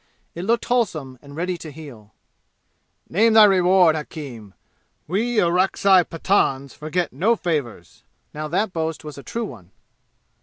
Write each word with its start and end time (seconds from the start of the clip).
It 0.33 0.45
looked 0.45 0.65
wholesome 0.65 1.19
and 1.21 1.35
ready 1.35 1.59
to 1.59 1.69
heal. 1.71 2.15
"Name 3.07 3.33
thy 3.33 3.43
reward, 3.43 3.95
hakim! 3.95 4.55
We 5.05 5.37
Orakzai 5.39 6.05
Pathans 6.09 6.73
forget 6.73 7.13
no 7.13 7.35
favors!" 7.35 8.03
(Now 8.33 8.47
that 8.47 8.73
boast 8.73 9.03
was 9.03 9.19
a 9.19 9.21
true 9.21 9.45
one.) 9.45 9.69